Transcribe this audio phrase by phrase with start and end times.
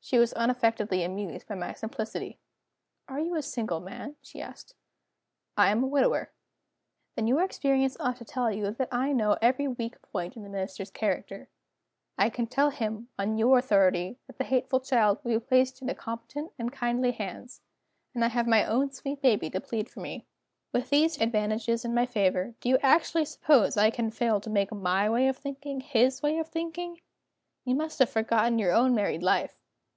[0.00, 2.38] She was unaffectedly amused by my simplicity.
[3.08, 4.74] "Are you a single man?" she asked.
[5.54, 6.30] "I am a widower."
[7.14, 10.48] "Then your experience ought to tell you that I know every weak point in the
[10.48, 11.50] Minister's character.
[12.16, 15.94] I can tell him, on your authority, that the hateful child will be placed in
[15.94, 17.60] competent and kindly hands
[18.14, 20.24] and I have my own sweet baby to plead for me.
[20.72, 24.72] With these advantages in my favor, do you actually suppose I can fail to make
[24.72, 27.02] my way of thinking his way of thinking?
[27.66, 29.54] You must have forgotten your own married life!